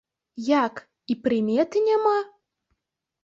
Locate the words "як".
0.65-0.81